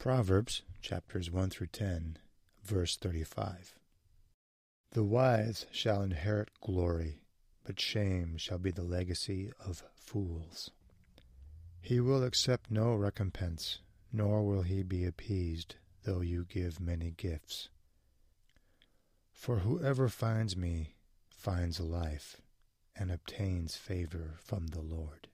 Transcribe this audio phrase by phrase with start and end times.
[0.00, 2.16] Proverbs chapters 1 through 10,
[2.64, 3.74] verse 35.
[4.92, 7.20] The wise shall inherit glory,
[7.64, 10.70] but shame shall be the legacy of fools.
[11.82, 17.68] He will accept no recompense, nor will he be appeased, though you give many gifts.
[19.34, 20.94] For whoever finds me
[21.28, 22.40] finds life
[22.96, 25.28] and obtains favor from the Lord.